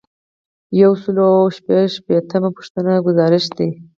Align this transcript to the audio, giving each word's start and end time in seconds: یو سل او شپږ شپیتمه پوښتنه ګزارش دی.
یو 0.81 0.91
سل 1.03 1.17
او 1.29 1.37
شپږ 1.57 1.83
شپیتمه 1.97 2.49
پوښتنه 2.57 2.91
ګزارش 3.07 3.45
دی. 3.57 3.69